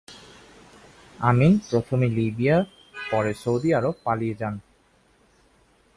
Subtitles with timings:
[1.19, 2.57] আমিন প্রথমে লিবিয়া
[3.11, 4.55] পরে Saudi Arab পালিয়ে যান।